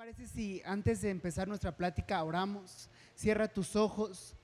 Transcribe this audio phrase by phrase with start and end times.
[0.00, 2.88] parece si antes de empezar nuestra plática oramos?
[3.14, 4.34] Cierra tus ojos.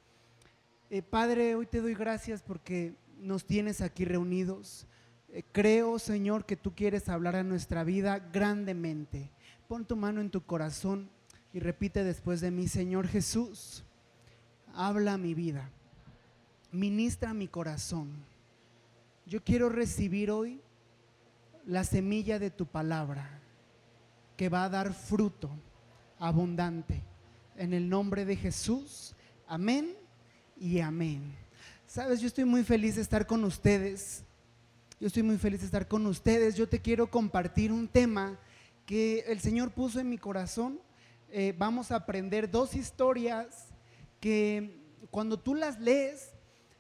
[0.91, 4.87] Eh, Padre, hoy te doy gracias porque nos tienes aquí reunidos.
[5.31, 9.31] Eh, creo, Señor, que tú quieres hablar a nuestra vida grandemente.
[9.67, 11.09] Pon tu mano en tu corazón
[11.55, 13.83] y repite después de mí, Señor Jesús,
[14.75, 15.71] habla a mi vida,
[16.71, 18.11] ministra mi corazón.
[19.25, 20.61] Yo quiero recibir hoy
[21.65, 23.41] la semilla de tu palabra
[24.37, 25.51] que va a dar fruto
[26.19, 27.03] abundante.
[27.57, 29.15] En el nombre de Jesús,
[29.47, 29.97] amén
[30.57, 31.35] y amén.
[31.87, 34.25] Sabes, yo estoy muy feliz de estar con ustedes.
[35.01, 36.57] Yo estoy muy feliz de estar con ustedes.
[36.57, 38.39] Yo te quiero compartir un tema
[38.85, 40.81] que el Señor puso en mi corazón.
[41.31, 43.69] Eh, vamos a aprender dos historias
[44.21, 46.33] que cuando tú las lees,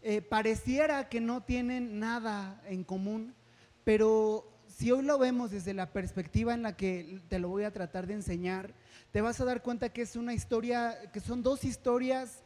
[0.02, 3.34] eh, pareciera que no tienen nada en común,
[3.82, 7.72] pero si hoy lo vemos desde la perspectiva en la que te lo voy a
[7.72, 8.74] tratar de enseñar,
[9.10, 12.42] te vas a dar cuenta que es una historia, que son dos historias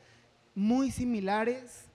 [0.55, 1.86] muy similares.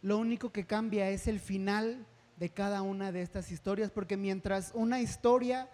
[0.00, 4.70] Lo único que cambia es el final de cada una de estas historias, porque mientras
[4.72, 5.68] una historia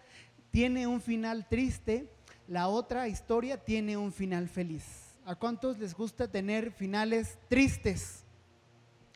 [0.53, 2.11] tiene un final triste,
[2.47, 4.87] la otra historia tiene un final feliz.
[5.27, 8.25] ¿A cuántos les gusta tener finales tristes?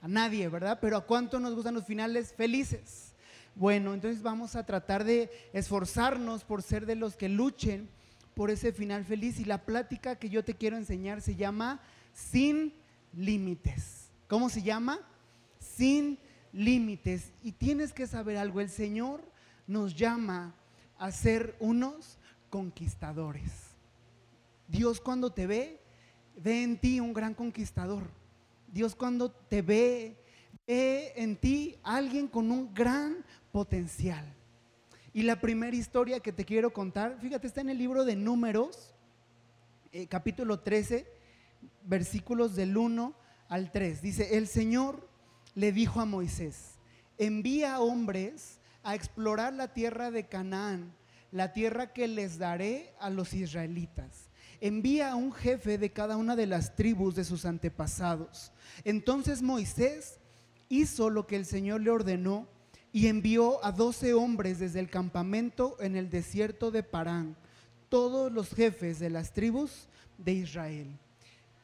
[0.03, 0.81] A nadie, ¿verdad?
[0.83, 3.12] Pero ¿a cuántos nos gustan los finales felices?
[3.55, 7.89] Bueno, entonces vamos a tratar de esforzarnos por ser de los que luchen
[8.35, 9.39] por ese final feliz.
[9.39, 11.81] Y la plática que yo te quiero enseñar se llama
[12.15, 12.75] Sin
[13.13, 14.11] Límites.
[14.29, 15.01] ¿Cómo se llama?
[15.59, 16.19] Sin
[16.53, 17.33] Límites.
[17.43, 19.23] Y tienes que saber algo, el Señor
[19.67, 20.55] nos llama
[20.99, 23.73] a ser unos conquistadores.
[24.69, 25.81] Dios cuando te ve,
[26.37, 28.05] ve en ti un gran conquistador.
[28.73, 30.17] Dios cuando te ve,
[30.67, 34.25] ve en ti alguien con un gran potencial.
[35.13, 38.95] Y la primera historia que te quiero contar, fíjate, está en el libro de Números,
[39.93, 41.07] eh, capítulo 13,
[41.85, 43.15] versículos del 1
[43.49, 44.01] al 3.
[44.01, 45.07] Dice, el Señor
[45.55, 46.79] le dijo a Moisés,
[47.19, 50.95] envía hombres a explorar la tierra de Canaán,
[51.31, 54.31] la tierra que les daré a los israelitas.
[54.61, 58.53] Envía a un jefe de cada una de las tribus de sus antepasados.
[58.85, 60.21] Entonces Moisés
[60.73, 62.47] hizo lo que el Señor le ordenó
[62.93, 67.37] y envió a doce hombres desde el campamento en el desierto de Parán,
[67.91, 70.99] todos los jefes de las tribus de Israel.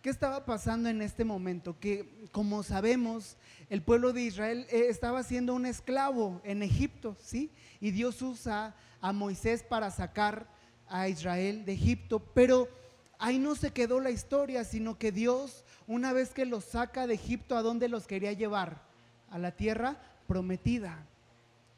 [0.02, 1.78] ¿Qué estaba pasando en este momento?
[1.80, 3.38] Que como sabemos,
[3.70, 7.50] el pueblo de Israel eh, estaba siendo un esclavo en Egipto, ¿sí?
[7.80, 10.46] Y Dios usa a Moisés para sacar
[10.86, 12.68] a Israel de Egipto, pero
[13.18, 17.14] ahí no se quedó la historia, sino que Dios, una vez que los saca de
[17.14, 18.87] Egipto, ¿a dónde los quería llevar?
[19.30, 19.96] A la tierra
[20.26, 21.06] prometida.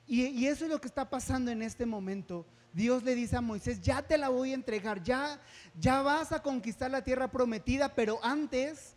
[0.07, 2.45] Y, eso es lo que está pasando en este momento.
[2.73, 5.41] Dios le dice a Moisés, ya te la voy a entregar, ya,
[5.79, 8.97] ya vas a conquistar la tierra prometida, pero antes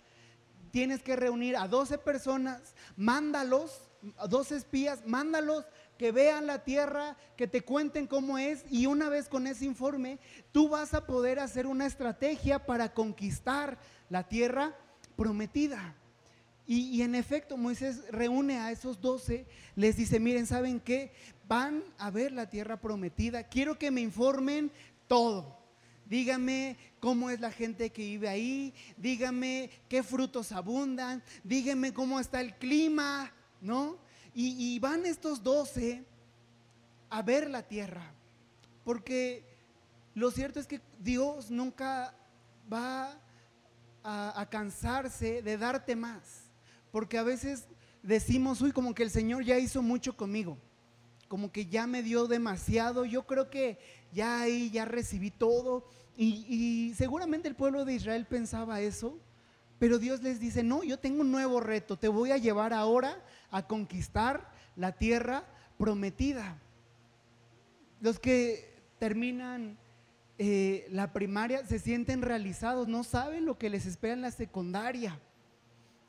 [0.72, 5.66] tienes que reunir a 12 personas, mándalos, a 12 espías, mándalos
[6.00, 10.20] que vean la tierra, que te cuenten cómo es y una vez con ese informe,
[10.52, 13.78] tú vas a poder hacer una estrategia para conquistar
[14.10, 14.76] la tierra
[15.16, 15.96] prometida.
[16.66, 21.12] Y, en efecto, Moisés reúne a esos doce, les dice, miren, ¿saben qué?
[21.46, 24.72] Van a ver la tierra prometida, quiero que me informen
[25.08, 25.60] todo.
[26.06, 32.40] Dígame cómo es la gente que vive ahí, dígame qué frutos abundan, dígame cómo está
[32.40, 33.98] el clima, ¿no?
[34.34, 36.06] Y, van estos doce
[37.10, 38.14] a ver la tierra,
[38.86, 39.46] porque
[40.16, 42.16] lo cierto es que Dios nunca
[42.72, 43.20] va
[44.04, 46.43] a cansarse de darte más
[46.94, 47.66] porque a veces
[48.04, 50.60] decimos, uy, como que el Señor ya hizo mucho conmigo,
[51.28, 53.80] como que ya me dio demasiado, yo creo que
[54.14, 55.90] ya ahí ya recibí todo.
[56.16, 59.18] Y, seguramente el pueblo de Israel pensaba eso,
[59.80, 63.26] pero Dios les dice, no, yo tengo un nuevo reto, te voy a llevar ahora
[63.50, 65.46] a conquistar la tierra
[65.80, 66.60] prometida.
[68.02, 69.80] Los que terminan
[70.38, 75.20] eh, la primaria se sienten realizados, no saben lo que les espera en la secundaria.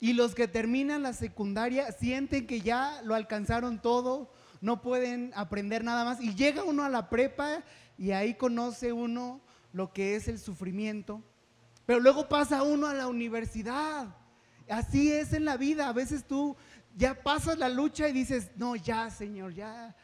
[0.05, 4.31] Y los que terminan la secundaria sienten que ya lo alcanzaron todo,
[4.61, 6.21] no pueden aprender nada más.
[6.21, 7.65] Y llega uno a la prepa
[7.97, 9.41] y ahí conoce uno
[9.73, 11.23] lo que es el sufrimiento.
[11.87, 14.15] Pero luego pasa uno a la universidad.
[14.69, 15.89] Así es en la vida.
[15.89, 16.55] A veces tú
[16.95, 19.97] ya pasas la lucha y dices, no, ya, Señor, ya,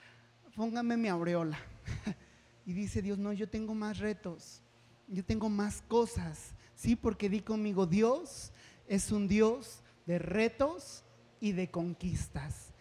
[0.56, 1.58] póngame mi aureola.
[2.64, 4.62] y dice Dios, no, yo tengo más retos,
[5.08, 6.55] yo tengo más cosas.
[6.75, 8.50] Sí, porque di conmigo, Dios
[8.88, 11.04] es un Dios de retos
[11.38, 12.74] y de conquistas.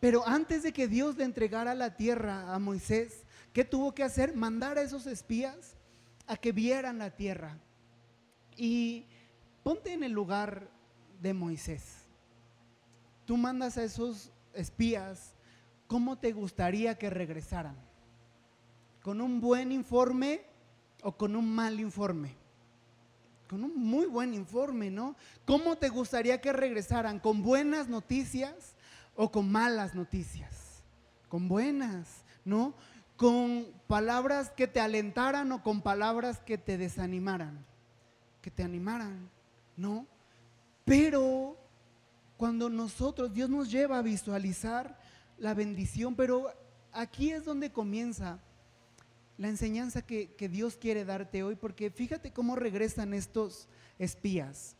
[0.00, 4.34] Pero antes de que Dios le entregara la tierra a Moisés, ¿qué tuvo que hacer?
[4.34, 5.76] Mandar a esos espías
[6.26, 7.56] a que vieran la tierra.
[8.56, 9.06] Y
[9.62, 10.68] ponte en el lugar
[11.20, 11.84] de Moisés.
[13.26, 15.34] Tú mandas a esos espías,
[15.86, 17.76] ¿cómo te gustaría que regresaran?
[19.02, 20.42] ¿Con un buen informe
[21.04, 22.41] o con un mal informe?
[23.52, 25.14] Con un muy buen informe, ¿no?
[25.44, 27.18] ¿Cómo te gustaría que regresaran?
[27.20, 28.72] ¿Con buenas noticias
[29.14, 30.82] o con malas noticias?
[31.28, 32.72] Con buenas, ¿no?
[33.14, 37.62] Con palabras que te alentaran o con palabras que te desanimaran,
[38.40, 39.28] que te animaran,
[39.76, 40.06] ¿no?
[40.86, 41.58] Pero
[42.38, 44.98] cuando nosotros, Dios nos lleva a visualizar
[45.36, 46.46] la bendición, pero
[46.90, 48.38] aquí es donde comienza
[49.38, 53.68] la enseñanza que, Dios quiere darte hoy, porque fíjate cómo regresan estos
[53.98, 54.76] espías.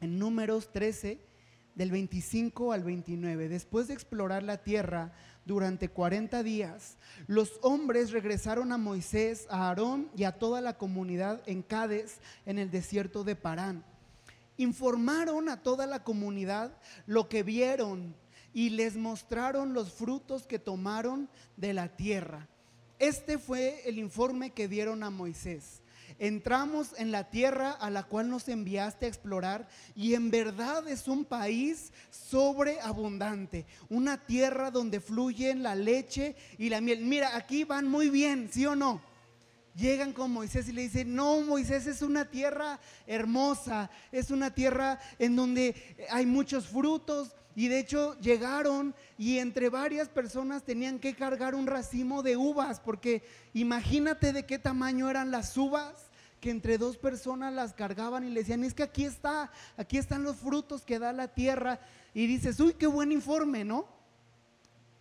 [0.00, 1.20] En números 13,
[1.74, 5.12] del 25 al 29, después de explorar la tierra
[5.44, 11.42] durante 40 días, los hombres regresaron a Moisés, a Aarón y a toda la comunidad
[11.46, 13.84] en Cádiz, en el desierto de Parán.
[14.56, 18.14] Informaron a toda la comunidad lo que vieron
[18.52, 22.48] y les mostraron los frutos que tomaron de la tierra.
[23.04, 25.82] Este fue el informe que dieron a Moisés.
[26.18, 31.06] Entramos en la tierra a la cual nos enviaste a explorar y en verdad es
[31.06, 37.04] un país sobreabundante, una tierra donde fluyen la leche y la miel.
[37.04, 39.02] Mira, aquí van muy bien, ¿sí o no?
[39.74, 44.98] Llegan con Moisés y le dicen, no, Moisés es una tierra hermosa, es una tierra
[45.18, 45.74] en donde
[46.08, 51.66] hay muchos frutos, y de hecho llegaron y entre varias personas tenían que cargar un
[51.66, 53.22] racimo de uvas, porque
[53.52, 56.10] imagínate de qué tamaño eran las uvas
[56.40, 60.24] que entre dos personas las cargaban y le decían, es que aquí está, aquí están
[60.24, 61.80] los frutos que da la tierra.
[62.12, 63.86] Y dices, uy, qué buen informe, ¿no?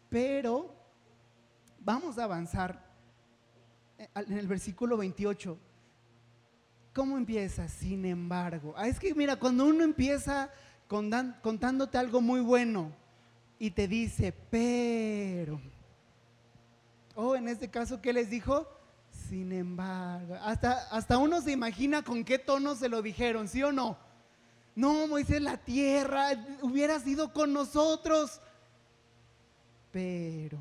[0.10, 0.74] Pero
[1.80, 2.90] vamos a avanzar
[3.98, 5.58] en el versículo 28.
[6.94, 7.68] ¿Cómo empieza?
[7.68, 8.74] Sin embargo.
[8.78, 10.50] Ah, es que mira, cuando uno empieza
[11.42, 12.92] contándote algo muy bueno
[13.58, 15.60] y te dice, pero,
[17.16, 18.68] o oh, en este caso, ¿qué les dijo?
[19.28, 23.72] Sin embargo, hasta, hasta uno se imagina con qué tono se lo dijeron, ¿sí o
[23.72, 23.98] no?
[24.76, 26.28] No, Moisés, la tierra
[26.62, 28.40] hubiera sido con nosotros,
[29.92, 30.60] pero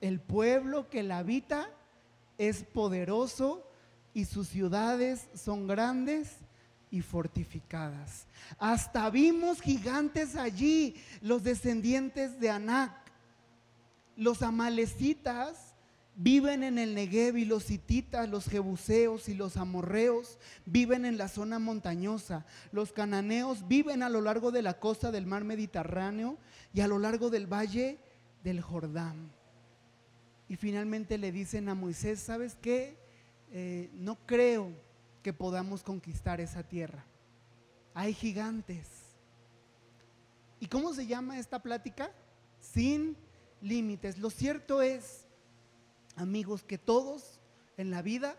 [0.00, 1.70] el pueblo que la habita
[2.38, 3.66] es poderoso
[4.14, 6.36] y sus ciudades son grandes
[6.90, 8.26] y fortificadas.
[8.58, 12.92] Hasta vimos gigantes allí, los descendientes de Anac.
[14.16, 15.74] Los amalecitas
[16.16, 21.28] viven en el Negev y los hititas, los jebuseos y los amorreos viven en la
[21.28, 22.44] zona montañosa.
[22.72, 26.36] Los cananeos viven a lo largo de la costa del mar Mediterráneo
[26.74, 27.98] y a lo largo del valle
[28.42, 29.30] del Jordán.
[30.48, 32.98] Y finalmente le dicen a Moisés, ¿sabes qué?
[33.52, 34.72] Eh, no creo
[35.22, 37.04] que podamos conquistar esa tierra.
[37.94, 38.88] Hay gigantes.
[40.58, 42.10] ¿Y cómo se llama esta plática?
[42.60, 43.16] Sin
[43.60, 44.18] límites.
[44.18, 45.26] Lo cierto es,
[46.16, 47.40] amigos, que todos
[47.76, 48.36] en la vida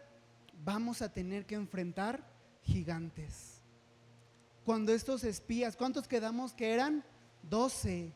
[0.63, 2.23] vamos a tener que enfrentar
[2.63, 3.61] gigantes.
[4.65, 7.03] Cuando estos espías, ¿cuántos quedamos que eran?
[7.41, 8.13] Doce.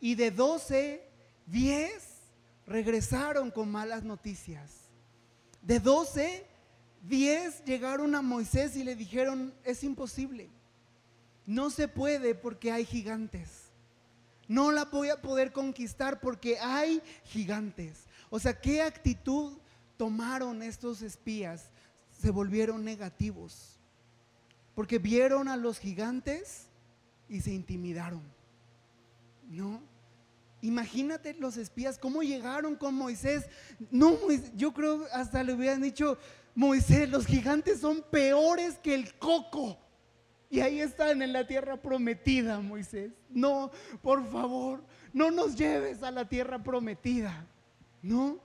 [0.00, 1.02] Y de doce,
[1.46, 2.18] diez
[2.66, 4.88] regresaron con malas noticias.
[5.62, 6.46] De doce,
[7.02, 10.50] Diez llegaron a Moisés y le dijeron, es imposible.
[11.46, 13.68] No se puede porque hay gigantes.
[14.48, 18.04] No la voy a poder conquistar porque hay gigantes.
[18.30, 19.58] O sea, ¿qué actitud
[19.96, 21.70] tomaron estos espías?
[22.20, 23.78] Se volvieron negativos.
[24.74, 26.66] Porque vieron a los gigantes
[27.28, 28.22] y se intimidaron.
[29.48, 29.80] ¿No?
[30.60, 33.46] Imagínate los espías, cómo llegaron con Moisés.
[33.90, 34.18] No,
[34.56, 36.18] yo creo hasta le hubieran dicho,
[36.54, 39.78] Moisés, los gigantes son peores que el coco.
[40.50, 43.12] Y ahí están en la tierra prometida, Moisés.
[43.28, 43.70] No,
[44.02, 47.46] por favor, no nos lleves a la tierra prometida.
[48.00, 48.40] ¿No?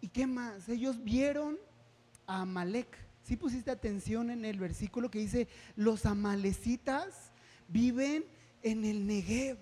[0.00, 0.68] ¿Y qué más?
[0.68, 1.58] Ellos vieron
[2.26, 2.96] a Amalek.
[3.22, 7.32] Si pusiste atención en el versículo que dice, los amalecitas
[7.68, 8.24] viven
[8.62, 9.58] en el Negev.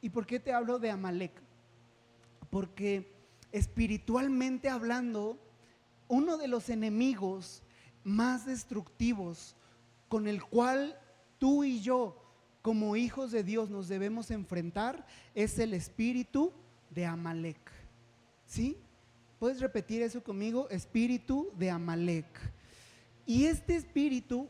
[0.00, 1.32] ¿Y por qué te hablo de Amalek?
[2.50, 3.15] Porque
[3.52, 5.38] espiritualmente hablando,
[6.08, 7.62] uno de los enemigos
[8.04, 9.56] más destructivos
[10.08, 10.98] con el cual
[11.38, 12.22] tú y yo
[12.62, 16.52] como hijos de Dios nos debemos enfrentar es el espíritu
[16.90, 17.70] de Amalek.
[18.44, 18.76] ¿Sí?
[19.38, 20.68] ¿Puedes repetir eso conmigo?
[20.70, 22.26] Espíritu de Amalek.
[23.24, 24.48] Y este espíritu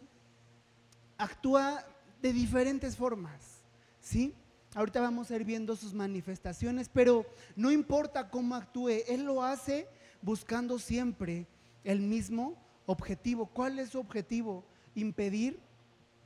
[1.18, 1.84] actúa
[2.22, 3.62] de diferentes formas.
[4.00, 4.34] ¿Sí?
[4.76, 7.24] Ahorita vamos a ir viendo sus manifestaciones, pero
[7.56, 9.88] no importa cómo actúe, Él lo hace
[10.20, 11.46] buscando siempre
[11.82, 13.46] el mismo objetivo.
[13.46, 14.66] ¿Cuál es su objetivo?
[14.94, 15.58] Impedir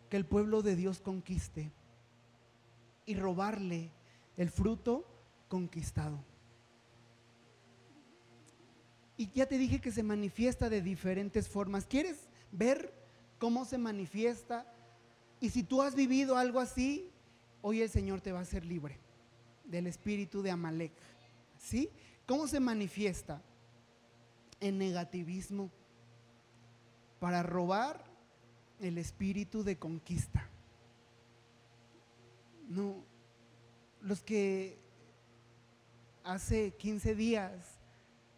[0.08, 1.70] que el pueblo de Dios conquiste
[3.06, 3.92] y robarle
[4.36, 5.06] el fruto
[5.46, 6.18] conquistado.
[9.16, 11.86] Y ya te dije que se manifiesta de diferentes formas.
[11.86, 12.92] ¿Quieres ver
[13.38, 14.66] cómo se manifiesta?
[15.38, 17.12] Y si tú has vivido algo así,
[17.62, 18.98] hoy el Señor te va a hacer libre
[19.64, 20.92] del espíritu de Amalek.
[21.58, 21.90] ¿Sí?
[22.26, 23.42] ¿Cómo se manifiesta?
[24.60, 25.70] En negativismo
[27.18, 28.04] para robar
[28.80, 30.48] el espíritu de conquista.
[32.68, 33.04] No,
[34.00, 34.78] los que
[36.24, 37.52] hace 15 días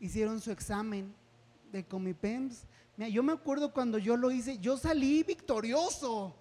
[0.01, 1.15] hicieron su examen
[1.71, 2.65] de Comipems,
[2.97, 6.35] mira, yo me acuerdo cuando yo lo hice, yo salí victorioso,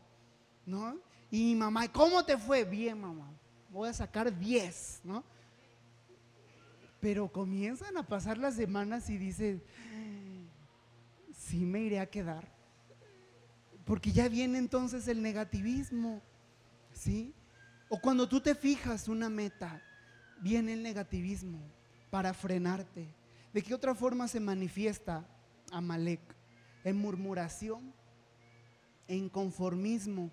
[0.65, 0.99] ¿no?
[1.31, 2.65] Y mi mamá, ¿cómo te fue?
[2.65, 3.31] Bien, mamá,
[3.69, 5.23] voy a sacar 10, ¿no?
[6.99, 9.61] Pero comienzan a pasar las semanas y dices,
[11.33, 12.51] sí me iré a quedar.
[13.85, 16.21] Porque ya viene entonces el negativismo,
[16.91, 17.33] ¿sí?
[17.89, 19.81] O cuando tú te fijas una meta,
[20.41, 21.59] viene el negativismo
[22.09, 23.07] para frenarte.
[23.53, 25.25] ¿De qué otra forma se manifiesta
[25.71, 26.21] Amalek?
[26.83, 27.93] En murmuración,
[29.07, 30.31] en conformismo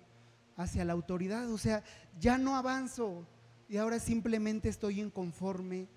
[0.58, 1.50] hacia la autoridad.
[1.50, 1.82] O sea,
[2.20, 3.26] ya no avanzo
[3.68, 5.88] y ahora simplemente estoy inconforme.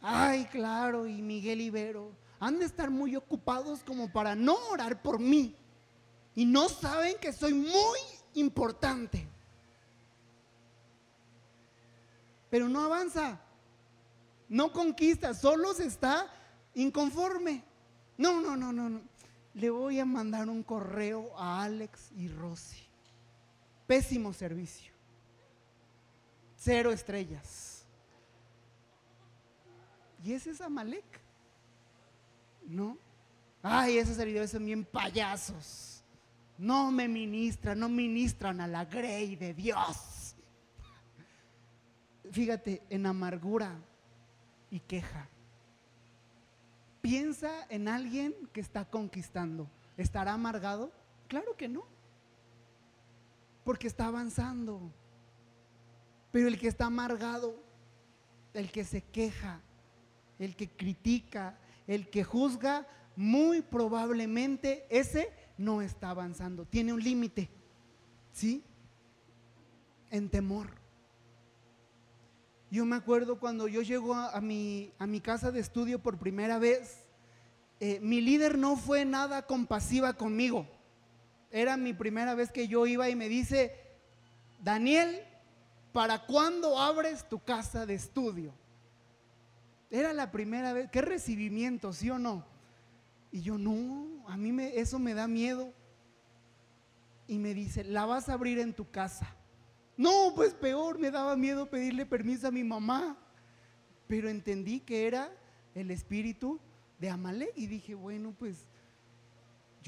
[0.00, 2.10] Ay, claro, y Miguel Ibero
[2.40, 5.54] han de estar muy ocupados como para no orar por mí.
[6.34, 7.98] Y no saben que soy muy
[8.34, 9.28] importante.
[12.48, 13.40] Pero no avanza,
[14.48, 16.32] no conquista, solo se está
[16.74, 17.62] inconforme.
[18.16, 19.02] No, no, no, no, no.
[19.52, 22.87] Le voy a mandar un correo a Alex y Rosy.
[23.88, 24.92] Pésimo servicio.
[26.56, 27.84] Cero estrellas.
[30.22, 31.28] Y ese es Amalek.
[32.68, 32.98] ¿no?
[33.62, 36.04] Ay, esos servidores son bien payasos.
[36.56, 40.34] No me ministran, no ministran a la grey de Dios.
[42.30, 43.80] Fíjate, en amargura
[44.70, 45.28] y queja.
[47.00, 49.68] Piensa en alguien que está conquistando.
[49.96, 50.92] ¿Estará amargado?
[51.26, 51.84] Claro que no.
[53.68, 54.80] Porque está avanzando.
[56.32, 57.54] Pero el que está amargado,
[58.54, 59.60] el que se queja,
[60.38, 67.50] el que critica, el que juzga, muy probablemente ese no está avanzando, tiene un límite,
[68.32, 68.64] ¿sí?
[70.08, 70.70] En temor.
[72.70, 76.58] Yo me acuerdo cuando yo llego a, mi, a mi, casa de estudio por primera
[76.58, 77.04] vez,
[77.80, 80.66] eh, mi líder no fue nada compasiva conmigo.
[81.50, 83.74] Era mi primera vez que yo iba y me dice,
[84.62, 85.22] Daniel,
[85.92, 88.52] ¿para cuándo abres tu casa de estudio?
[89.90, 92.44] Era la primera vez, qué recibimiento, ¿sí o no?
[93.32, 95.72] Y yo, no, a mí me, eso me da miedo.
[97.26, 99.34] Y me dice, la vas a abrir en tu casa.
[99.96, 103.18] No, pues peor, me daba miedo pedirle permiso a mi mamá.
[104.06, 105.30] Pero entendí que era
[105.74, 106.58] el espíritu
[106.98, 108.66] de Amalek y dije, bueno, pues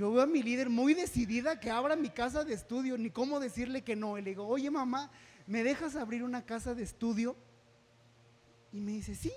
[0.00, 3.38] yo veo a mi líder muy decidida que abra mi casa de estudio, ni cómo
[3.38, 4.16] decirle que no.
[4.16, 5.10] Y le digo, oye mamá,
[5.46, 7.36] ¿me dejas abrir una casa de estudio?
[8.72, 9.30] Y me dice, sí.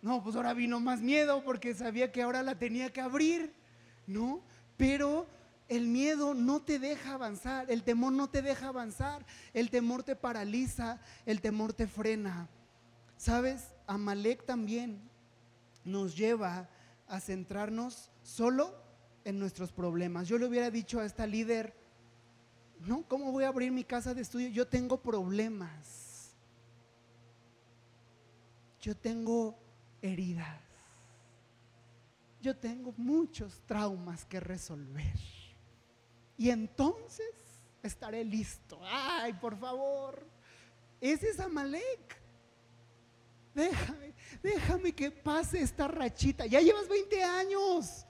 [0.00, 3.52] No, pues ahora vino más miedo porque sabía que ahora la tenía que abrir,
[4.06, 4.40] ¿no?
[4.78, 5.26] Pero
[5.68, 10.16] el miedo no te deja avanzar, el temor no te deja avanzar, el temor te
[10.16, 12.48] paraliza, el temor te frena.
[13.18, 13.74] ¿Sabes?
[13.86, 14.98] Amalek también
[15.84, 16.70] nos lleva
[17.08, 18.74] a centrarnos solo
[19.24, 20.28] en nuestros problemas.
[20.28, 21.74] Yo le hubiera dicho a esta líder,
[22.80, 24.48] no, ¿cómo voy a abrir mi casa de estudio?
[24.48, 26.34] Yo tengo problemas.
[28.80, 29.58] Yo tengo
[30.02, 30.60] heridas.
[32.40, 35.18] Yo tengo muchos traumas que resolver.
[36.36, 37.26] Y entonces
[37.82, 38.78] estaré listo.
[38.84, 40.24] Ay, por favor.
[41.00, 42.25] Ese es Amalek.
[43.56, 46.44] Déjame, déjame que pase esta rachita.
[46.44, 48.06] Ya llevas 20 años.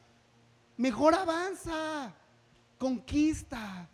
[0.76, 2.12] Mejor avanza.
[2.78, 3.88] Conquista.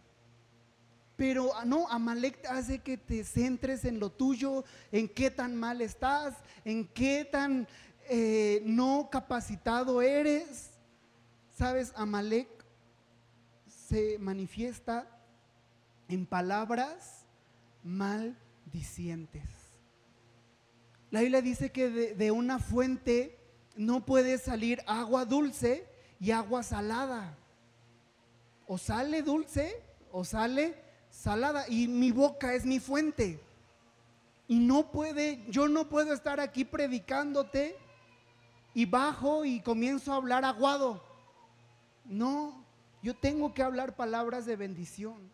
[1.15, 5.83] Pero ah, no, Amalek hace que te centres en lo tuyo, en qué tan mal
[5.83, 7.69] estás, en qué tan
[8.09, 10.71] eh, no capacitado eres.
[11.55, 12.49] Sabes, Amalek
[13.69, 15.07] se manifiesta
[16.09, 17.27] en palabras
[17.85, 19.62] maldicientes.
[21.13, 23.39] La Biblia dice que de, de una fuente
[23.77, 25.87] no puede salir agua dulce
[26.19, 27.37] y agua salada.
[28.67, 30.75] O sale dulce o sale
[31.11, 33.39] salada y mi boca es mi fuente.
[34.49, 37.77] Y no puede, yo no puedo estar aquí predicándote
[38.73, 41.05] y bajo y comienzo a hablar aguado.
[42.07, 42.65] No,
[43.03, 45.31] yo tengo que hablar palabras de bendición.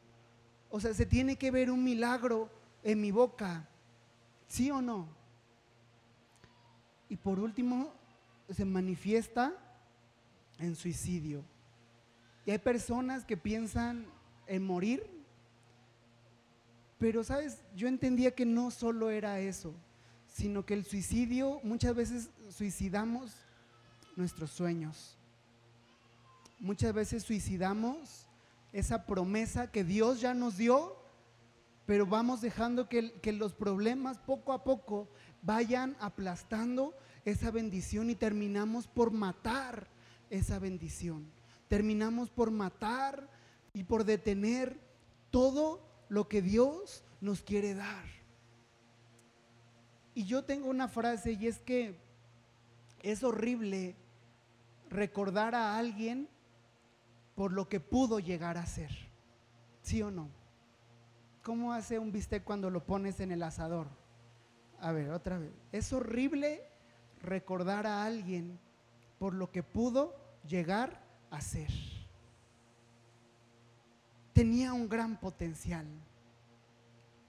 [0.70, 2.50] O sea, se tiene que ver un milagro
[2.82, 3.68] en mi boca.
[4.48, 5.17] ¿Sí o no?
[7.08, 7.92] Y por último,
[8.50, 9.52] se manifiesta
[10.58, 11.44] en suicidio.
[12.46, 14.06] Y hay personas que piensan
[14.46, 15.06] en morir,
[16.98, 19.74] pero sabes, yo entendía que no solo era eso,
[20.26, 23.32] sino que el suicidio, muchas veces suicidamos
[24.16, 25.16] nuestros sueños.
[26.58, 28.26] Muchas veces suicidamos
[28.72, 30.96] esa promesa que Dios ya nos dio,
[31.86, 35.08] pero vamos dejando que, que los problemas poco a poco
[35.42, 39.88] vayan aplastando esa bendición y terminamos por matar
[40.30, 41.30] esa bendición.
[41.68, 43.28] Terminamos por matar
[43.72, 44.78] y por detener
[45.30, 48.04] todo lo que Dios nos quiere dar.
[50.14, 51.96] Y yo tengo una frase y es que
[53.02, 53.94] es horrible
[54.90, 56.28] recordar a alguien
[57.34, 58.90] por lo que pudo llegar a ser.
[59.82, 60.28] ¿Sí o no?
[61.44, 63.86] ¿Cómo hace un bistec cuando lo pones en el asador?
[64.80, 65.52] A ver, otra vez.
[65.72, 66.62] Es horrible
[67.22, 68.58] recordar a alguien
[69.18, 70.14] por lo que pudo
[70.46, 71.70] llegar a ser.
[74.32, 75.86] Tenía un gran potencial,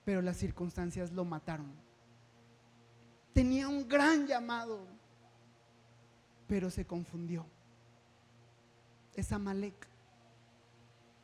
[0.06, 1.74] pero las circunstancias lo mataron.
[3.34, 4.86] Tenía un gran llamado,
[6.48, 7.46] pero se confundió.
[9.16, 9.88] Es Amalek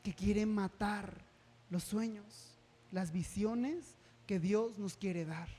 [0.02, 1.22] que quiere matar
[1.70, 2.60] los sueños,
[2.92, 5.50] las visiones que Dios nos quiere dar.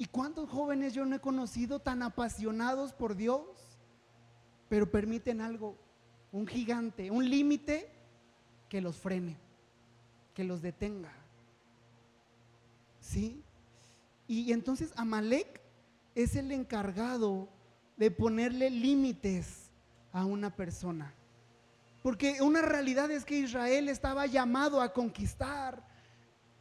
[0.00, 3.44] ¿Y cuántos jóvenes yo no he conocido tan apasionados por Dios?
[4.70, 5.76] Pero permiten algo,
[6.32, 7.92] un gigante, un límite
[8.70, 9.36] que los frene,
[10.32, 11.12] que los detenga.
[12.98, 13.42] ¿Sí?
[14.26, 15.60] Y entonces Amalek
[16.14, 17.50] es el encargado
[17.98, 19.70] de ponerle límites
[20.14, 21.12] a una persona.
[22.02, 25.86] Porque una realidad es que Israel estaba llamado a conquistar,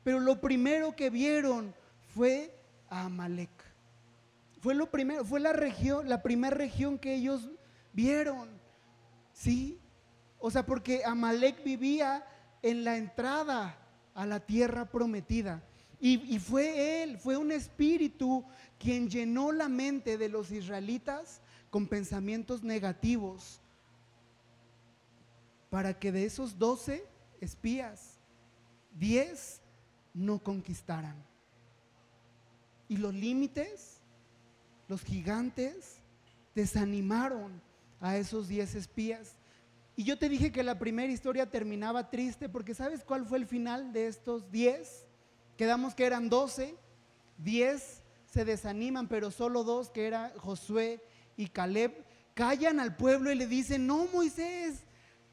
[0.04, 1.74] pero lo primero que vieron
[2.14, 2.59] fue
[2.90, 3.50] a Amalek.
[4.62, 7.50] Fue lo primero, fue la región, la primera región que ellos
[7.94, 8.50] vieron.
[9.34, 9.80] ¿Sí?
[10.40, 12.26] O sea, porque Amalek vivía
[12.62, 13.78] en la entrada
[14.14, 15.64] a la tierra prometida.
[16.02, 18.46] Y, y, fue él, fue un espíritu
[18.78, 23.60] quien llenó la mente de los israelitas con pensamientos negativos
[25.70, 27.06] para que de esos doce
[27.42, 28.18] espías,
[28.92, 29.62] diez
[30.14, 31.29] no conquistaran.
[32.90, 34.02] Y los límites,
[34.90, 36.02] los gigantes,
[36.54, 37.62] desanimaron
[38.02, 39.38] a esos diez espías.
[39.96, 43.46] Y yo te dije que la primera historia terminaba triste porque ¿sabes cuál fue el
[43.46, 45.06] final de estos diez?
[45.56, 46.76] Quedamos que eran doce,
[47.38, 51.02] diez se desaniman, pero solo dos, que eran Josué
[51.36, 54.84] y Caleb, callan al pueblo y le dicen, no Moisés,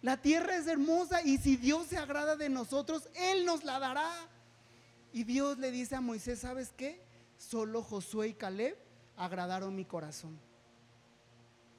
[0.02, 4.10] la tierra es hermosa y si Dios se agrada de nosotros, Él nos la dará.
[5.12, 7.05] Y Dios le dice a Moisés, ¿sabes qué?
[7.36, 8.76] Solo Josué y Caleb
[9.16, 10.38] agradaron mi corazón.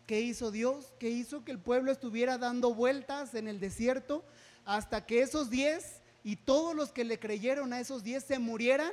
[0.06, 0.93] ¿Qué hizo Dios?
[1.00, 4.24] ¿Qué hizo que el pueblo estuviera dando vueltas en el desierto
[4.65, 8.91] hasta que esos diez y todos los que le creyeron a esos diez se murieran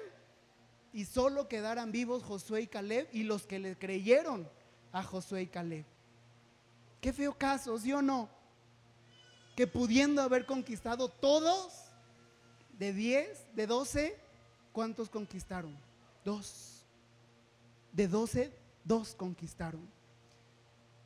[0.92, 4.48] y solo quedaran vivos Josué y Caleb y los que le creyeron
[4.92, 5.84] a Josué y Caleb?
[7.00, 8.28] Qué feo caso, ¿sí o no?
[9.56, 11.72] Que pudiendo haber conquistado todos,
[12.78, 14.18] de diez, de doce,
[14.72, 15.76] ¿cuántos conquistaron?
[16.24, 16.84] Dos.
[17.92, 19.88] De doce, dos conquistaron.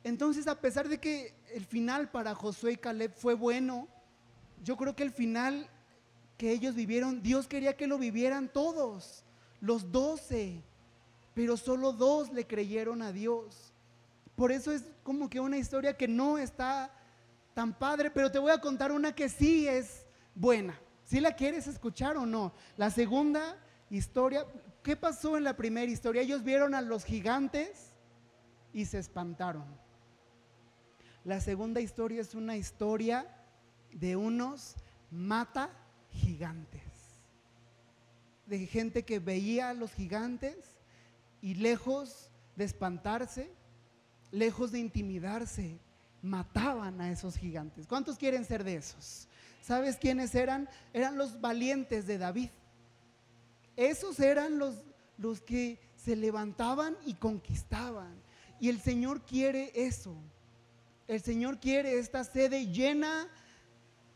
[0.03, 3.87] Entonces, a pesar de que el final para Josué y Caleb fue bueno,
[4.63, 5.69] yo creo que el final
[6.37, 9.23] que ellos vivieron, Dios quería que lo vivieran todos,
[9.59, 10.63] los doce,
[11.33, 13.73] pero solo dos le creyeron a Dios.
[14.35, 16.91] Por eso es como que una historia que no está
[17.53, 20.79] tan padre, pero te voy a contar una que sí es buena.
[21.03, 22.53] Si la quieres escuchar o no.
[22.77, 23.57] La segunda
[23.89, 24.45] historia,
[24.89, 26.23] ¿Qué pasó en la primera historia?
[26.23, 27.93] Ellos vieron a los gigantes
[28.73, 29.67] y se espantaron.
[31.23, 33.27] La segunda historia es una historia
[33.91, 34.77] de unos
[35.11, 35.69] mata
[36.09, 36.81] gigantes.
[38.47, 40.55] De gente que veía a los gigantes
[41.39, 43.53] y lejos de espantarse,
[44.31, 45.77] lejos de intimidarse,
[46.23, 47.85] mataban a esos gigantes.
[47.85, 49.27] ¿Cuántos quieren ser de esos?
[49.61, 50.67] ¿Sabes quiénes eran?
[50.93, 52.49] Eran los valientes de David.
[53.79, 54.75] Esos eran los,
[55.17, 58.13] los que se levantaban y conquistaban.
[58.59, 60.13] Y el Señor quiere eso.
[61.07, 63.29] El Señor quiere esta sede llena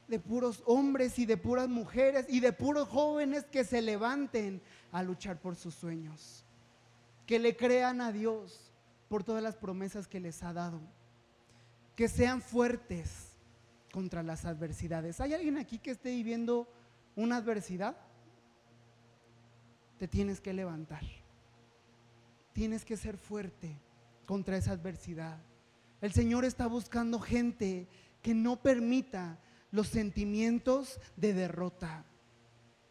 [0.09, 5.01] de puros hombres y de puras mujeres y de puros jóvenes que se levanten a
[5.01, 6.43] luchar por sus sueños.
[7.25, 8.69] Que le crean a Dios
[9.07, 10.81] por todas las promesas que les ha dado.
[11.95, 13.29] Que sean fuertes
[13.93, 15.21] contra las adversidades.
[15.21, 16.67] ¿Hay alguien aquí que esté viviendo
[17.15, 17.95] una adversidad?
[20.03, 21.01] Te tienes que levantar.
[22.51, 23.79] Tienes que ser fuerte
[24.25, 25.39] contra esa adversidad.
[26.01, 27.87] El Señor está buscando gente
[28.21, 29.39] que no permita
[29.71, 32.03] los sentimientos de derrota,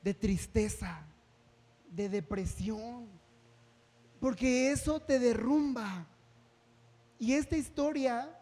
[0.03, 1.07] de tristeza,
[1.91, 3.07] de depresión,
[4.19, 6.07] porque eso te derrumba.
[7.19, 8.41] Y esta historia,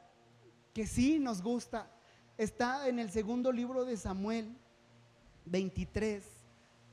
[0.72, 1.90] que sí nos gusta,
[2.38, 4.56] está en el segundo libro de Samuel
[5.46, 6.22] 23,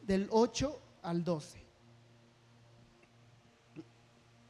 [0.02, 1.67] del 8 al 12.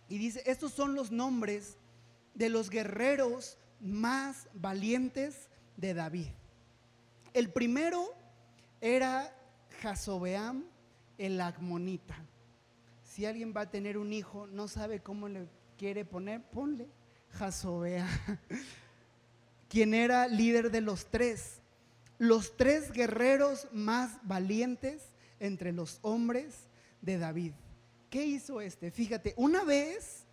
[0.10, 1.78] Y dice, estos son los nombres
[2.34, 6.28] de los guerreros más valientes de David.
[7.34, 8.14] El primero
[8.82, 9.36] era
[9.82, 10.64] Jasobeam
[11.18, 12.16] el Agmonita.
[13.04, 16.88] Si alguien va a tener un hijo, no sabe cómo le quiere poner, ponle
[17.32, 18.08] Jasobeam.
[19.70, 21.60] quien era líder de los tres,
[22.18, 25.04] los tres guerreros más valientes
[25.40, 26.68] entre los hombres
[27.02, 27.54] de David.
[28.10, 28.92] ¿Qué hizo este?
[28.92, 30.26] Fíjate, una vez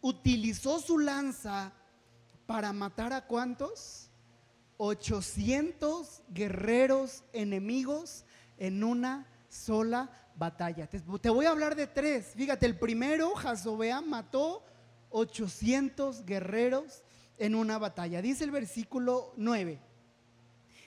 [0.00, 1.72] utilizó su lanza
[2.46, 4.08] para matar a cuántos?
[4.78, 8.24] 800 guerreros enemigos
[8.56, 10.88] en una sola batalla.
[10.88, 12.32] Te, voy a hablar de tres.
[12.36, 14.64] Fíjate, el primero, Jasobeam, mató
[15.10, 17.02] 800 guerreros
[17.38, 18.22] en una batalla.
[18.22, 19.80] Dice el versículo 9.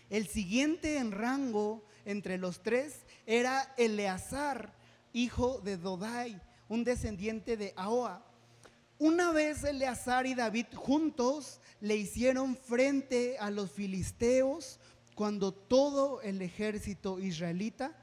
[0.10, 4.74] El siguiente en rango entre los tres era Eleazar,
[5.14, 8.26] hijo de Dodai, un descendiente de Ahoa.
[8.98, 14.80] Una vez Eleazar y David juntos le hicieron frente a los filisteos
[15.16, 17.96] cuando todo el ejército israelita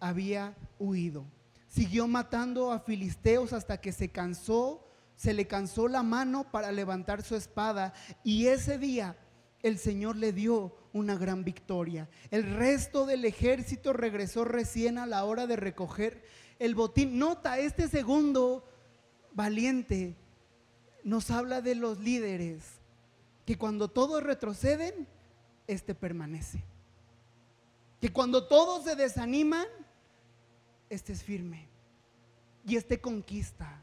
[0.00, 1.24] había huido.
[1.68, 4.84] Siguió matando a filisteos hasta que se cansó,
[5.16, 9.16] se le cansó la mano para levantar su espada y ese día
[9.62, 12.08] el Señor le dio una gran victoria.
[12.30, 16.24] El resto del ejército regresó recién a la hora de recoger
[16.58, 17.18] el botín.
[17.18, 18.68] Nota, este segundo
[19.32, 20.16] valiente
[21.04, 22.62] nos habla de los líderes,
[23.44, 25.06] que cuando todos retroceden,
[25.66, 26.62] este permanece.
[28.00, 29.66] Que cuando todos se desaniman,
[30.90, 31.68] este es firme.
[32.66, 33.82] Y este conquista.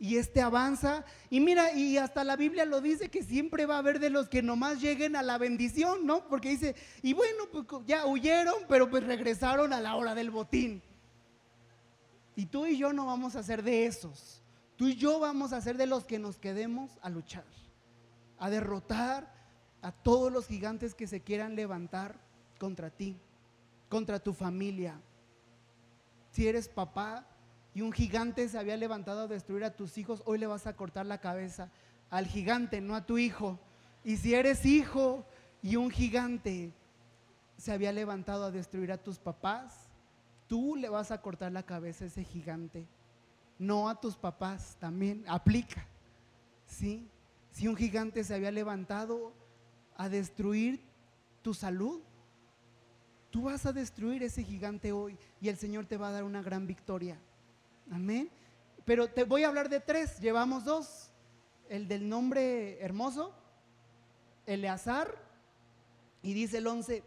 [0.00, 1.04] Y este avanza.
[1.28, 4.28] Y mira, y hasta la Biblia lo dice que siempre va a haber de los
[4.28, 6.26] que nomás lleguen a la bendición, ¿no?
[6.26, 10.82] Porque dice, y bueno, pues ya huyeron, pero pues regresaron a la hora del botín.
[12.34, 14.42] Y tú y yo no vamos a ser de esos.
[14.76, 17.44] Tú y yo vamos a ser de los que nos quedemos a luchar,
[18.38, 19.30] a derrotar
[19.82, 22.18] a todos los gigantes que se quieran levantar
[22.58, 23.18] contra ti,
[23.90, 24.98] contra tu familia.
[26.30, 27.26] Si eres papá
[27.74, 30.74] y un gigante se había levantado a destruir a tus hijos, hoy le vas a
[30.74, 31.70] cortar la cabeza
[32.10, 33.58] al gigante, no a tu hijo.
[34.04, 35.24] Y si eres hijo
[35.62, 36.72] y un gigante
[37.56, 39.88] se había levantado a destruir a tus papás,
[40.48, 42.86] tú le vas a cortar la cabeza a ese gigante,
[43.58, 45.86] no a tus papás, también aplica.
[46.66, 47.08] ¿sí?
[47.52, 49.32] Si un gigante se había levantado
[49.96, 50.80] a destruir
[51.42, 52.00] tu salud,
[53.30, 56.42] tú vas a destruir ese gigante hoy y el Señor te va a dar una
[56.42, 57.18] gran victoria.
[57.90, 58.30] Amén.
[58.84, 61.10] Pero te voy a hablar de tres, llevamos dos.
[61.68, 63.34] El del nombre hermoso,
[64.46, 65.16] Eleazar,
[66.22, 67.04] y dice el once,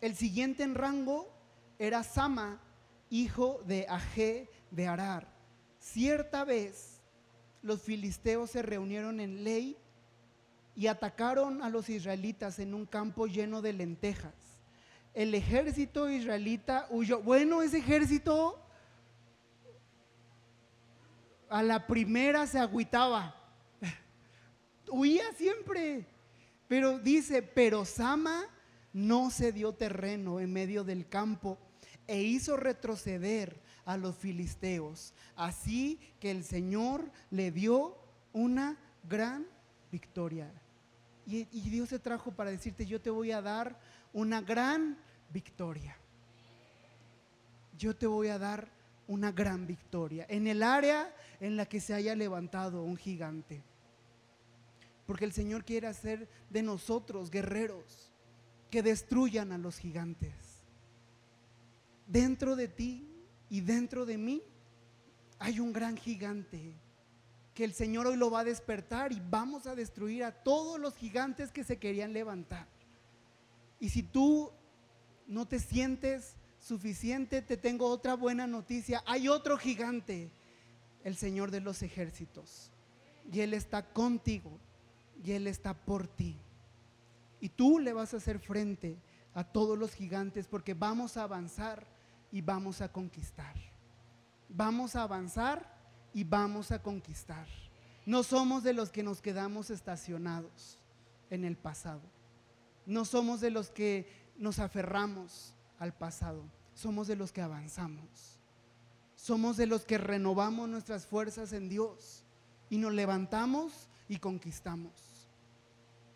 [0.00, 1.32] el siguiente en rango
[1.78, 2.60] era Sama,
[3.08, 5.26] hijo de Aje de Arar.
[5.78, 7.00] Cierta vez
[7.62, 9.76] los filisteos se reunieron en Ley
[10.76, 14.34] y atacaron a los israelitas en un campo lleno de lentejas.
[15.14, 17.22] El ejército israelita huyó.
[17.22, 18.63] Bueno, ese ejército
[21.48, 23.34] a la primera se agüitaba.
[24.90, 26.06] Huía siempre.
[26.68, 28.44] Pero dice, pero Sama
[28.92, 31.58] no se dio terreno en medio del campo
[32.06, 35.12] e hizo retroceder a los filisteos.
[35.36, 37.96] Así que el Señor le dio
[38.32, 38.78] una
[39.08, 39.46] gran
[39.90, 40.50] victoria.
[41.26, 43.78] Y, Dios se trajo para decirte, yo te voy a dar
[44.12, 44.98] una gran
[45.30, 45.96] victoria.
[47.78, 48.68] Yo te voy a dar
[49.06, 53.62] una gran victoria en el área en la que se haya levantado un gigante.
[55.06, 58.12] Porque el Señor quiere hacer de nosotros guerreros
[58.70, 60.54] que destruyan a los gigantes
[62.06, 63.08] dentro de ti
[63.48, 64.42] y dentro de mí
[65.38, 66.74] hay un gran gigante
[67.54, 70.96] que el Señor hoy lo va a despertar y vamos a destruir a todos los
[70.96, 72.66] gigantes que se querían levantar.
[73.78, 74.50] Y si tú
[75.26, 79.02] no te sientes suficiente, te tengo otra buena noticia.
[79.06, 80.30] Hay otro gigante,
[81.04, 82.70] el Señor de los ejércitos.
[83.30, 84.58] Y Él está contigo
[85.22, 86.38] y Él está por ti.
[87.40, 88.96] Y tú le vas a hacer frente
[89.34, 91.86] a todos los gigantes porque vamos a avanzar
[92.32, 93.54] y vamos a conquistar.
[94.48, 95.70] Vamos a avanzar
[96.14, 97.46] y vamos a conquistar.
[98.06, 100.78] No somos de los que nos quedamos estacionados
[101.28, 102.02] en el pasado.
[102.86, 105.53] No somos de los que nos aferramos
[105.84, 106.44] al pasado.
[106.74, 108.40] Somos de los que avanzamos.
[109.14, 112.24] Somos de los que renovamos nuestras fuerzas en Dios
[112.68, 114.92] y nos levantamos y conquistamos.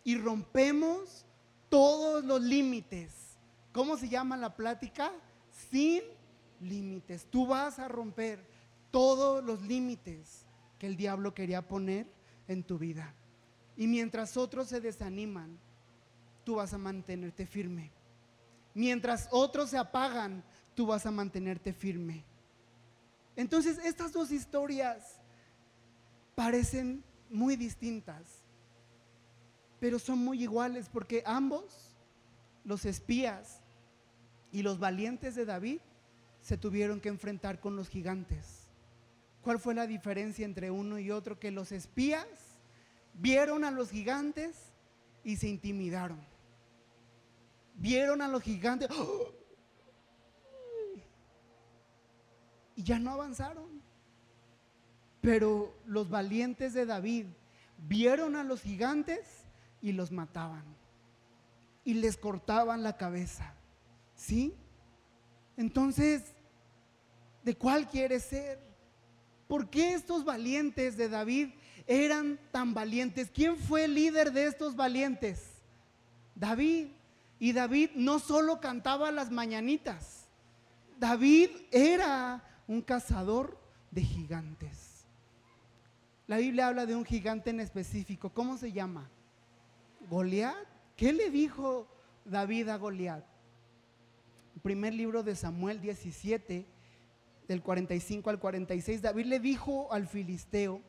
[0.05, 1.25] Y rompemos
[1.69, 3.39] todos los límites.
[3.73, 5.13] ¿Cómo se llama la plática?
[5.71, 6.03] Sin
[6.61, 7.27] límites.
[7.31, 8.45] Tú vas a romper
[8.91, 10.47] todos los límites
[10.79, 12.11] que el diablo quería poner
[12.47, 13.15] en tu vida.
[13.77, 15.59] Y mientras otros se desaniman,
[16.45, 17.98] tú vas a mantenerte firme.
[18.79, 20.45] Mientras otros se apagan,
[20.77, 22.25] tú vas a mantenerte firme.
[23.35, 25.19] Entonces, estas dos historias
[26.37, 28.23] parecen muy distintas,
[29.81, 31.97] pero son muy iguales porque ambos,
[32.63, 33.63] los espías
[34.53, 35.81] y los valientes de David,
[36.41, 38.69] se tuvieron que enfrentar con los gigantes.
[39.43, 41.41] ¿Cuál fue la diferencia entre uno y otro?
[41.41, 42.29] Que los espías
[43.15, 44.55] vieron a los gigantes
[45.25, 46.38] y se intimidaron.
[47.79, 48.89] Vieron a los gigantes
[52.75, 53.83] y ya no avanzaron.
[55.21, 57.27] Pero los valientes de David
[57.77, 59.27] vieron a los gigantes
[59.81, 60.65] y los mataban.
[61.85, 63.55] Y les cortaban la cabeza.
[64.15, 64.55] ¿Sí?
[65.57, 66.35] Entonces,
[67.43, 68.61] ¿de cuál quieres ser?
[69.49, 71.51] ¿Por qué estos valientes de David
[71.87, 73.31] eran tan valientes?
[73.31, 75.63] ¿Quién fue el líder de estos valientes?
[76.35, 76.89] David.
[77.39, 80.27] Y David no solo cantaba las mañanitas,
[80.99, 83.59] David era un cazador
[83.91, 85.07] de gigantes.
[86.27, 88.31] La Biblia habla de un gigante en específico.
[88.31, 89.09] ¿Cómo se llama?
[90.11, 90.57] Goliat.
[90.97, 91.87] ¿Qué le dijo
[92.25, 93.25] David a Goliat?
[94.69, 96.67] primer libro de Samuel 17,
[97.47, 100.83] del 45 al 46, David le dijo al filisteo,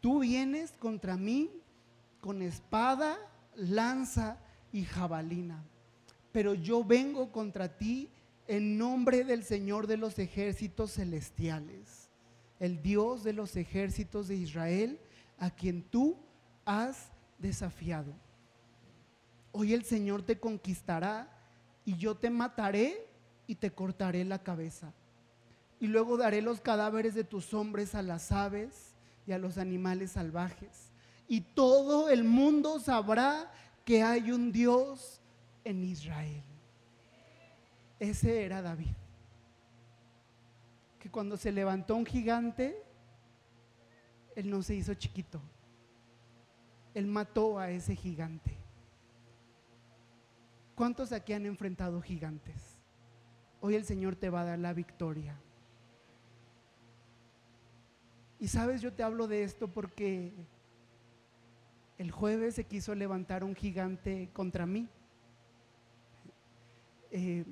[0.00, 1.50] tú vienes contra mí
[2.20, 3.16] con espada,
[3.54, 4.38] lanza
[4.72, 5.64] y jabalina,
[6.34, 8.10] pero yo vengo contra ti
[8.48, 12.10] en nombre del Señor de los ejércitos celestiales,
[12.58, 14.98] el Dios de los ejércitos de Israel,
[15.38, 16.16] a quien tú
[16.64, 18.12] has desafiado.
[19.52, 21.30] Hoy el Señor te conquistará
[21.84, 23.06] y yo te mataré
[23.46, 24.92] y te cortaré la cabeza.
[25.78, 30.10] Y luego daré los cadáveres de tus hombres a las aves y a los animales
[30.10, 30.90] salvajes.
[31.28, 33.52] Y todo el mundo sabrá
[33.84, 35.20] que hay un Dios
[35.64, 36.42] en Israel.
[37.98, 38.94] Ese era David.
[40.98, 42.82] Que cuando se levantó un gigante,
[44.36, 45.40] él no se hizo chiquito.
[46.92, 48.56] Él mató a ese gigante.
[50.74, 52.78] ¿Cuántos aquí han enfrentado gigantes?
[53.60, 55.38] Hoy el Señor te va a dar la victoria.
[58.38, 60.34] Y sabes, yo te hablo de esto porque
[61.96, 64.88] el jueves se quiso levantar un gigante contra mí.
[67.16, 67.46] Eh,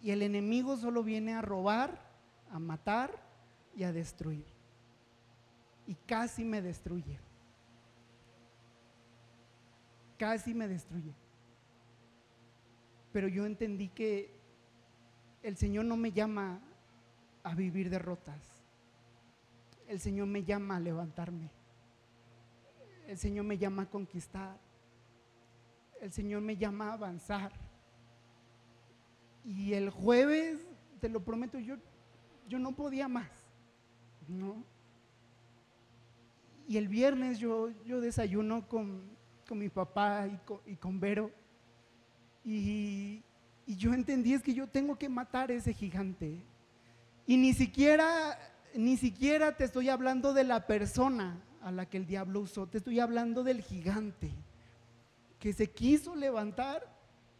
[0.00, 1.98] y el enemigo solo viene a robar,
[2.50, 3.10] a matar
[3.74, 4.46] y a destruir.
[5.86, 7.18] Y casi me destruye.
[10.16, 11.12] Casi me destruye.
[13.12, 14.30] Pero yo entendí que
[15.42, 16.60] el Señor no me llama
[17.42, 18.54] a vivir derrotas
[19.88, 21.50] el Señor me llama a levantarme.
[23.06, 24.58] El Señor me llama a conquistar.
[26.00, 27.52] El Señor me llama a avanzar.
[29.44, 30.58] Y el jueves,
[31.00, 31.76] te lo prometo, yo,
[32.48, 33.28] yo no podía más.
[34.28, 34.64] ¿no?
[36.66, 39.14] Y el viernes yo, yo desayuno con,
[39.50, 40.26] mi papá
[40.66, 41.30] y con, Vero.
[42.44, 43.22] Y,
[43.66, 46.40] y yo entendí es que yo tengo que matar a ese gigante.
[47.26, 48.38] Y ni siquiera
[48.74, 52.78] ni siquiera te estoy hablando de la persona a la que el diablo usó, te
[52.78, 54.30] estoy hablando del gigante
[55.38, 56.82] que se quiso levantar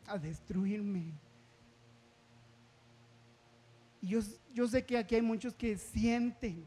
[0.06, 1.12] a destruirme.
[4.04, 4.20] Y
[4.52, 6.66] yo, sé que aquí hay muchos que sienten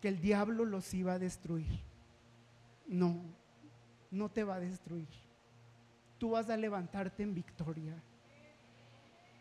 [0.00, 1.80] que el diablo los iba a destruir.
[2.86, 3.20] No,
[4.12, 5.08] no te va a destruir.
[6.18, 8.00] Tú vas a levantarte en victoria.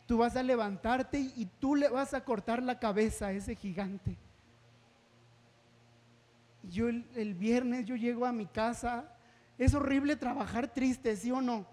[0.08, 4.18] Tú vas a levantarte y tú le vas a cortar la cabeza a ese gigante.
[6.64, 9.16] Yo el, viernes yo llego a mi casa,
[9.60, 11.68] es horrible trabajar triste, ¿sí o no?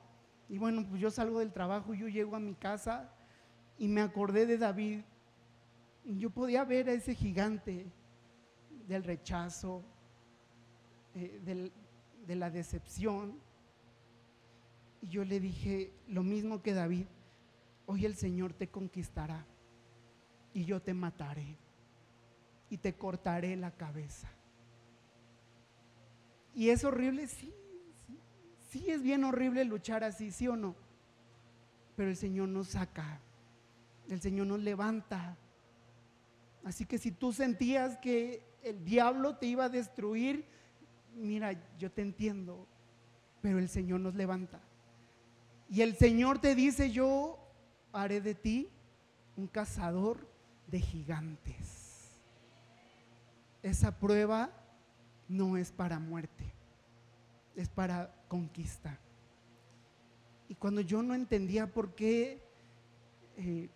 [0.51, 3.16] Y bueno, pues yo salgo del trabajo, yo llego a mi casa
[3.79, 5.01] y me acordé de David.
[6.05, 7.87] Yo podía ver a ese gigante
[8.87, 9.83] del rechazo,
[11.15, 11.73] eh,
[12.27, 13.39] de la decepción.
[15.03, 17.07] Y yo le dije lo mismo que David,
[17.87, 19.45] hoy el Señor te conquistará
[20.55, 21.57] y yo te mataré
[22.71, 24.29] y te cortaré la cabeza.
[26.55, 27.53] Y es horrible, sí,
[28.07, 28.19] sí,
[28.71, 30.75] sí es bien horrible luchar así, sí o no.
[31.97, 33.21] Pero el Señor nos saca,
[34.09, 35.37] el Señor nos levanta.
[36.65, 40.45] Así que si tú sentías que el diablo te iba a destruir,
[41.15, 42.67] mira, yo te entiendo,
[43.41, 44.61] pero el Señor nos levanta.
[45.69, 47.39] Y el Señor te dice, yo
[47.93, 48.69] haré de ti
[49.37, 50.29] un cazador
[50.67, 52.19] de gigantes.
[53.63, 54.51] Esa prueba
[55.29, 56.53] no es para muerte,
[57.57, 58.99] es para conquista.
[60.49, 62.41] Y cuando yo no entendía por qué,
[63.37, 63.69] eh,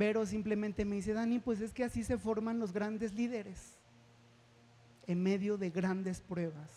[0.00, 3.78] Vero simplemente me dice, Dani, pues es que así se forman los grandes líderes,
[5.06, 6.70] en medio de grandes pruebas.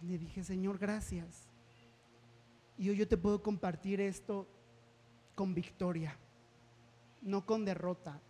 [0.00, 1.48] Le dije, Señor, gracias.
[2.76, 4.46] Y hoy yo te puedo compartir esto
[5.34, 6.16] con victoria,
[7.20, 8.20] no con derrota.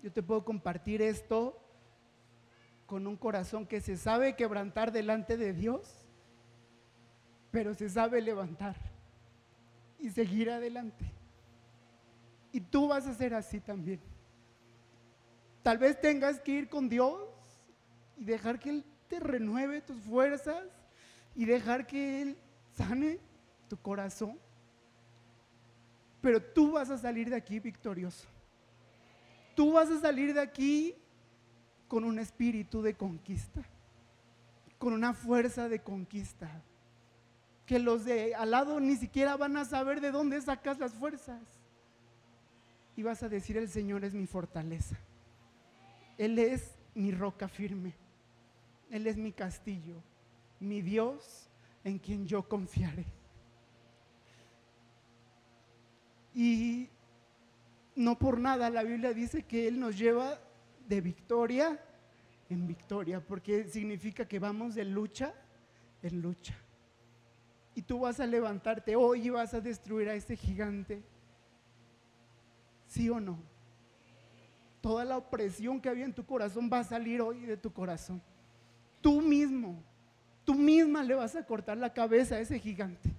[0.00, 1.60] Yo te puedo compartir esto
[2.86, 6.06] con un corazón que se sabe quebrantar delante de Dios,
[7.50, 8.76] pero se sabe levantar
[9.98, 11.13] y seguir adelante.
[12.54, 14.00] Y tú vas a ser así también.
[15.64, 17.20] Tal vez tengas que ir con Dios
[18.16, 20.62] y dejar que Él te renueve tus fuerzas
[21.34, 22.38] y dejar que Él
[22.76, 23.18] sane
[23.68, 24.38] tu corazón.
[26.20, 28.28] Pero tú vas a salir de aquí victorioso.
[29.56, 30.94] Tú vas a salir de aquí
[31.88, 33.62] con un espíritu de conquista,
[34.78, 36.62] con una fuerza de conquista,
[37.66, 41.63] que los de al lado ni siquiera van a saber de dónde sacas las fuerzas.
[42.96, 44.96] Y vas a decir, el Señor es mi fortaleza.
[46.16, 47.94] Él es mi roca firme.
[48.90, 49.96] Él es mi castillo,
[50.60, 51.48] mi Dios
[51.82, 53.04] en quien yo confiaré.
[56.34, 56.88] Y
[57.96, 60.38] no por nada la Biblia dice que Él nos lleva
[60.88, 61.80] de victoria
[62.50, 65.34] en victoria, porque significa que vamos de lucha
[66.02, 66.54] en lucha.
[67.74, 71.02] Y tú vas a levantarte hoy y vas a destruir a ese gigante.
[72.94, 73.36] ¿Sí o no?
[74.80, 78.22] Toda la opresión que había en tu corazón va a salir hoy de tu corazón.
[79.00, 79.82] Tú mismo,
[80.44, 83.10] tú misma le vas a cortar la cabeza a ese gigante.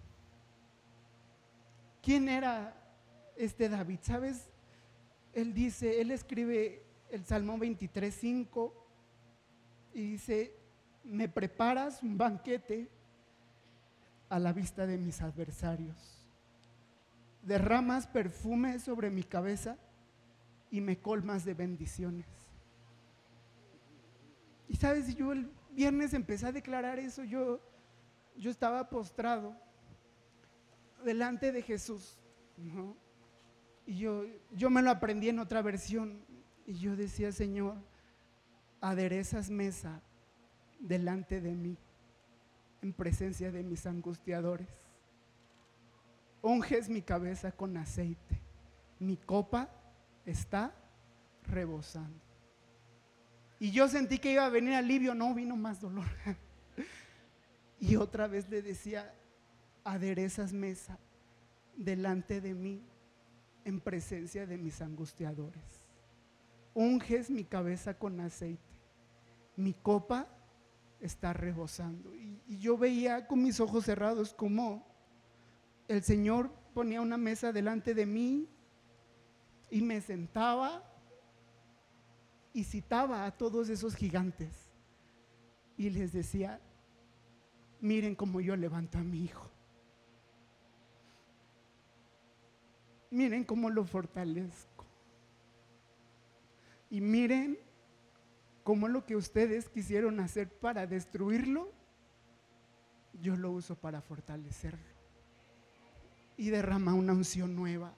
[2.02, 2.74] ¿Quién era
[3.36, 4.00] este David?
[4.02, 4.48] ¿Sabes?
[5.34, 8.88] Él dice, él escribe el Salmo 23, 5,
[9.94, 10.56] y dice,
[11.04, 12.90] me preparas un banquete
[14.30, 16.15] a la vista de mis adversarios.
[17.46, 19.78] Derramas perfume sobre mi cabeza
[20.70, 22.26] y me colmas de bendiciones.
[24.68, 27.62] Y sabes, yo el viernes empecé a declarar eso, yo,
[28.36, 29.56] yo estaba postrado
[31.04, 32.18] delante de Jesús,
[33.86, 36.26] Y yo, yo me lo aprendí en otra versión,
[36.66, 37.76] y yo decía, Señor,
[38.82, 40.02] aderezas mesa
[40.80, 41.78] delante de mí,
[42.82, 44.85] en presencia de mis angustiadores.
[46.46, 48.42] Unges mi cabeza con aceite.
[49.00, 49.70] Mi copa
[50.26, 50.74] está
[51.44, 52.24] rebosando.
[53.60, 56.06] Y yo sentí que iba a venir alivio, no vino más dolor.
[57.80, 59.14] y otra vez le decía,
[59.84, 61.00] aderezas mesa
[61.76, 62.82] delante de mí
[63.64, 65.86] en presencia de mis angustiadores
[66.76, 68.62] unges mi cabeza con aceite,
[69.56, 70.28] mi copa
[71.00, 72.14] está rebosando.
[72.14, 74.86] Y, yo veía con mis ojos cerrados como
[75.88, 78.50] el Señor ponía una mesa delante de mí
[79.70, 80.84] y me sentaba
[82.54, 84.70] y citaba a todos esos gigantes
[85.78, 86.62] y les decía,
[87.82, 89.50] miren cómo yo levanto a mi hijo.
[93.12, 94.86] Miren cómo lo fortalezco.
[96.90, 97.58] Y miren
[98.64, 101.72] cómo lo que ustedes quisieron hacer para destruirlo,
[103.22, 104.95] yo lo uso para fortalecerlo.
[106.38, 107.94] Y derrama una unción nueva.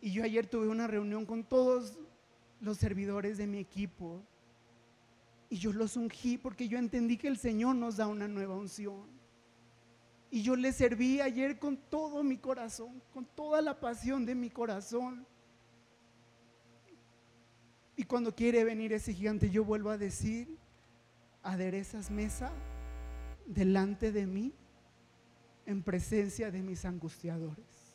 [0.00, 1.98] Y yo ayer tuve una reunión con todos
[2.60, 4.22] los servidores de mi equipo.
[5.48, 9.06] Y yo los ungí porque yo entendí que el Señor nos da una nueva unción.
[10.30, 14.50] Y yo le serví ayer con todo mi corazón, con toda la pasión de mi
[14.50, 15.26] corazón.
[17.96, 20.58] Y cuando quiere venir ese gigante, yo vuelvo a decir,
[21.42, 22.50] aderezas mesa
[23.46, 24.52] delante de mí
[25.66, 27.94] en presencia de mis angustiadores.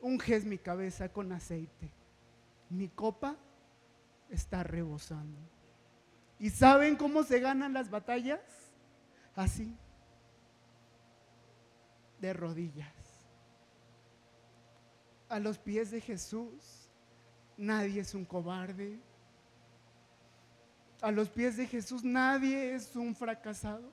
[0.00, 1.92] Unges mi cabeza con aceite.
[2.70, 3.36] Mi copa
[4.30, 5.38] está rebosando.
[6.38, 8.40] ¿Y saben cómo se ganan las batallas?
[9.36, 9.76] Así,
[12.20, 12.92] de rodillas.
[15.28, 16.88] A los pies de Jesús,
[17.56, 18.98] nadie es un cobarde.
[21.00, 23.92] A los pies de Jesús, nadie es un fracasado.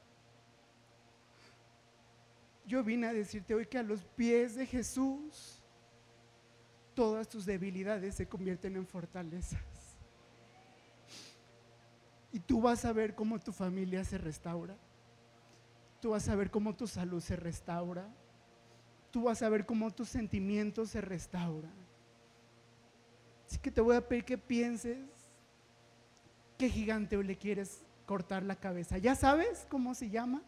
[2.69, 5.59] Yo vine a decirte hoy que a los pies de Jesús,
[6.93, 9.59] todas tus debilidades se convierten en fortalezas.
[12.31, 14.77] Y tú vas a ver cómo tu familia se restaura.
[15.99, 18.07] Tú vas a ver cómo tu salud se restaura.
[19.09, 21.73] Tú vas a ver cómo tus sentimientos se restauran.
[23.47, 24.99] Así que te voy a pedir que pienses
[26.55, 28.99] qué gigante le quieres cortar la cabeza.
[28.99, 30.43] ¿Ya sabes cómo se llama?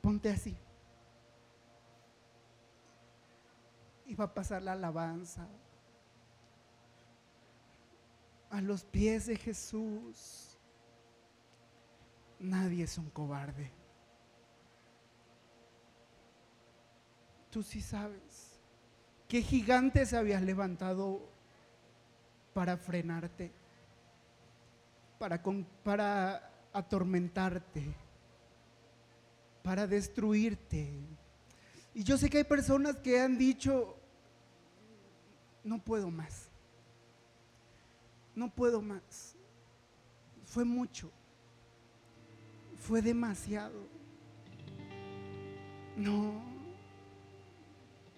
[0.00, 0.56] Ponte así.
[4.06, 5.46] Y va a pasar la alabanza
[8.50, 10.58] a los pies de Jesús.
[12.38, 13.70] Nadie es un cobarde.
[17.50, 18.58] Tú sí sabes
[19.28, 21.28] qué gigantes habías levantado
[22.52, 23.52] para frenarte,
[25.18, 25.42] para,
[25.84, 27.94] para atormentarte,
[29.62, 30.90] para destruirte.
[31.94, 33.96] Y yo sé que hay personas que han dicho,
[35.64, 36.50] no puedo más
[38.34, 39.36] no puedo más.
[40.44, 41.10] Fue mucho.
[42.76, 43.86] Fue demasiado.
[45.96, 46.42] No.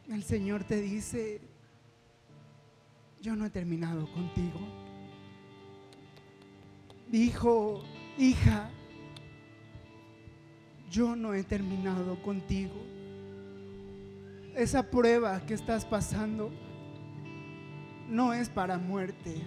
[0.08, 1.40] El Señor te dice,
[3.20, 4.60] yo no he terminado contigo.
[7.10, 7.82] Hijo,
[8.16, 8.70] hija,
[10.92, 12.74] yo no he terminado contigo.
[14.54, 16.50] Esa prueba que estás pasando
[18.10, 19.40] no es para muerte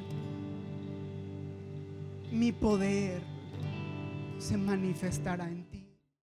[2.31, 3.21] mi poder
[4.39, 5.74] se manifestará en ti.